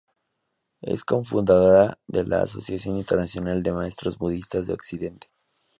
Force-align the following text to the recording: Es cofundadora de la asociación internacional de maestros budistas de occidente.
Es 0.81 1.03
cofundadora 1.05 1.99
de 2.07 2.23
la 2.25 2.41
asociación 2.41 2.97
internacional 2.97 3.61
de 3.61 3.71
maestros 3.71 4.17
budistas 4.17 4.65
de 4.65 4.73
occidente. 4.73 5.29